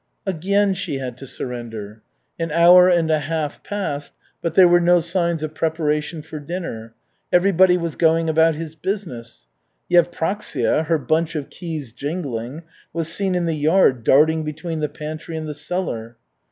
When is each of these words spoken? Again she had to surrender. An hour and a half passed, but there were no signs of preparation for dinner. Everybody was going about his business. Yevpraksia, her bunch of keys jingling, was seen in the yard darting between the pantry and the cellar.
Again 0.25 0.73
she 0.73 0.97
had 0.97 1.15
to 1.17 1.27
surrender. 1.27 2.01
An 2.39 2.49
hour 2.51 2.89
and 2.89 3.11
a 3.11 3.19
half 3.19 3.61
passed, 3.63 4.13
but 4.41 4.55
there 4.55 4.67
were 4.67 4.79
no 4.79 4.99
signs 4.99 5.43
of 5.43 5.53
preparation 5.53 6.23
for 6.23 6.39
dinner. 6.39 6.95
Everybody 7.31 7.77
was 7.77 7.95
going 7.95 8.27
about 8.27 8.55
his 8.55 8.73
business. 8.73 9.45
Yevpraksia, 9.91 10.85
her 10.87 10.97
bunch 10.97 11.35
of 11.35 11.51
keys 11.51 11.93
jingling, 11.93 12.63
was 12.93 13.13
seen 13.13 13.35
in 13.35 13.45
the 13.45 13.53
yard 13.53 14.03
darting 14.03 14.43
between 14.43 14.79
the 14.79 14.89
pantry 14.89 15.37
and 15.37 15.47
the 15.47 15.53
cellar. 15.53 16.17